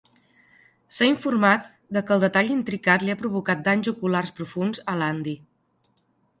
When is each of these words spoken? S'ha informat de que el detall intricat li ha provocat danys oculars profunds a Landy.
S'ha 0.95 1.09
informat 1.09 1.67
de 1.97 2.03
que 2.07 2.17
el 2.17 2.25
detall 2.25 2.51
intricat 2.55 3.07
li 3.07 3.15
ha 3.17 3.19
provocat 3.21 3.63
danys 3.71 3.93
oculars 3.95 4.35
profunds 4.41 4.85
a 4.95 5.01
Landy. 5.05 5.39